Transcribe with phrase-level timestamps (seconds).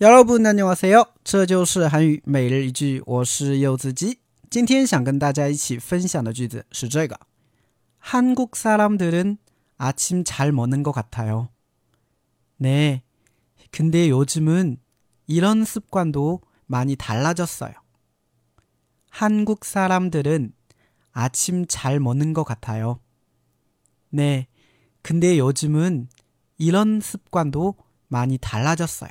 [0.00, 1.04] 여러분 안녕하세요.
[1.24, 4.18] 这就是韩语每日一句我是柚子鸡
[4.48, 7.18] 今天想跟大家一起分享的句子是这个
[7.98, 9.38] 한국 사람들은
[9.76, 11.48] 아침 잘 먹는 것 같아요.
[12.56, 13.02] 네.
[13.70, 14.78] 근데 요즘은
[15.26, 17.72] 이런 습관도 많이 달라졌어요.
[19.10, 20.52] 한국 사람들은
[21.12, 23.00] 아침 잘 먹는 것 같아요.
[24.08, 24.48] 네.
[25.02, 26.08] 근데 요즘은
[26.58, 27.76] 이런 습관도
[28.08, 29.10] 많이 달라졌어요.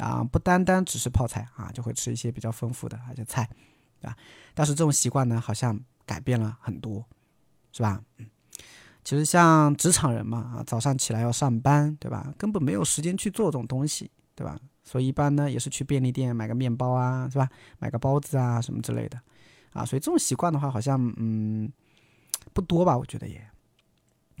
[0.00, 3.48] 啊，不单单只是泡菜啊，就会吃一些比较丰富的而且菜，
[4.02, 4.16] 啊。
[4.54, 7.04] 但是这种习惯呢，好像改变了很多，
[7.72, 8.02] 是吧？
[8.18, 8.26] 嗯。
[9.02, 12.32] 其实像职场人嘛，啊，早上起来要上班，对吧？
[12.36, 14.58] 根本没有时间去做这种东西，对吧？
[14.84, 17.48] 所以一般呢，也是去便利店买个面包啊，是吧？
[17.78, 19.18] 买个包子啊，什么之类的，
[19.72, 21.72] 啊，所以这种习惯的话，好像嗯
[22.52, 22.96] 不多吧？
[22.96, 23.42] 我觉得也，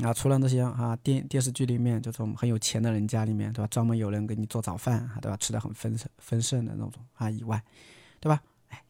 [0.03, 3.67] 啊，除了那些啊电电视剧里面这种很有钱的人家里面，对吧？
[3.67, 5.37] 专门有人给你做早饭，啊，对吧？
[5.37, 7.63] 吃的很丰盛丰盛的那种啊以外，
[8.19, 8.41] 对吧？
[8.69, 8.83] 哎，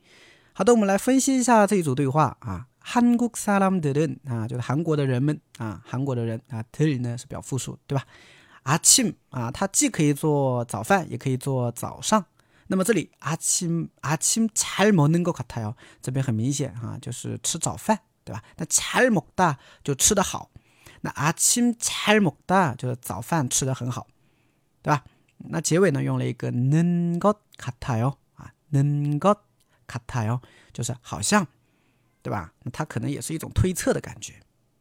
[0.53, 2.67] 好的，我们来分析一下这一组对话啊。
[2.79, 8.05] 韩国사람들은啊，就是韩国的人们啊，韩国的人啊，들呢是表复数，对吧？
[8.63, 12.25] 아침啊，它既可以做早饭，也可以做早上。
[12.67, 15.75] 那么这里아침아침잘먹는것같아 요。
[16.01, 18.41] 这边很明显啊，就是吃早饭，对吧？
[18.57, 20.49] 那잘먹다就吃得好。
[21.01, 24.07] 那아침잘먹다就是早饭吃得很好，
[24.81, 25.03] 对吧？
[25.37, 30.41] 那结尾呢用了一个는것같아 요， 啊，는것같아 요，
[30.73, 31.47] 就是好像。
[32.25, 32.51] 对吧？
[32.63, 34.33] 那它可能也是一种推测的感觉，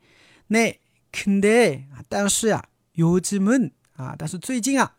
[0.47, 0.75] 那
[1.11, 2.65] 근데啊，但是啊，
[2.95, 4.95] 요즘은啊，但是最近啊，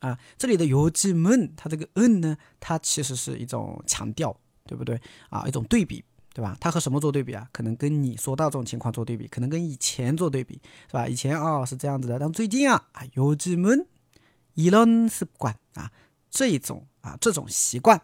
[0.00, 5.00] 啊，这里的요즘은它这个은呢，它其实是一种强调，对不对？
[5.28, 6.04] 啊，一种对比。
[6.32, 6.56] 对吧？
[6.60, 7.48] 它和什么做对比啊？
[7.50, 11.08] 可能跟你说到这种情况做对比，可能跟以前做对比，是吧？
[11.08, 15.90] 以前啊是这样子的，但最近啊啊，요즘은이런습관啊，
[16.30, 18.00] 这种啊这种习惯，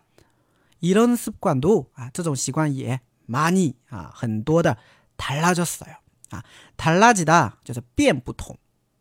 [0.80, 4.76] 이런습관도啊这种习惯也많이啊很多的
[5.16, 5.98] 달라졌어요
[6.30, 6.42] 啊，
[6.76, 8.58] 달라지다就是变不同